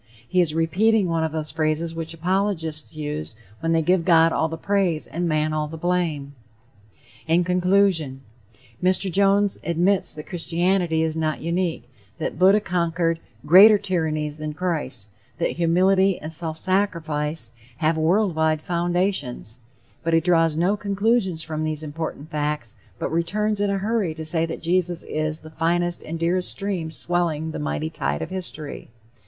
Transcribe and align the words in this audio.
He 0.27 0.41
is 0.41 0.55
repeating 0.55 1.07
one 1.07 1.23
of 1.23 1.31
those 1.31 1.51
phrases 1.51 1.93
which 1.93 2.11
apologists 2.11 2.95
use 2.95 3.35
when 3.59 3.71
they 3.71 3.83
give 3.83 4.03
God 4.03 4.33
all 4.33 4.49
the 4.49 4.57
praise 4.57 5.05
and 5.05 5.27
man 5.29 5.53
all 5.53 5.67
the 5.67 5.77
blame. 5.77 6.33
In 7.27 7.43
conclusion: 7.43 8.21
Mr. 8.83 9.11
Jones 9.11 9.59
admits 9.63 10.11
that 10.15 10.25
Christianity 10.25 11.03
is 11.03 11.15
not 11.15 11.41
unique, 11.41 11.87
that 12.17 12.39
Buddha 12.39 12.59
conquered 12.59 13.19
greater 13.45 13.77
tyrannies 13.77 14.39
than 14.39 14.55
Christ; 14.55 15.07
that 15.37 15.51
"humility 15.57 16.17
and 16.19 16.33
self 16.33 16.57
sacrifice...have 16.57 17.95
world 17.95 18.33
wide 18.33 18.63
foundations;" 18.63 19.59
but 20.01 20.15
he 20.15 20.19
draws 20.19 20.57
no 20.57 20.75
conclusions 20.75 21.43
from 21.43 21.61
these 21.61 21.83
important 21.83 22.31
facts, 22.31 22.75
but 22.97 23.11
returns 23.11 23.61
in 23.61 23.69
a 23.69 23.77
hurry 23.77 24.15
to 24.15 24.25
say 24.25 24.47
that 24.47 24.63
Jesus 24.63 25.03
is 25.03 25.41
the 25.41 25.51
"finest 25.51 26.01
and 26.01 26.17
dearest 26.17 26.49
stream 26.49 26.89
swelling 26.89 27.51
the 27.51 27.59
mighty 27.59 27.91
tide 27.91 28.23
of 28.23 28.31
history." 28.31 28.89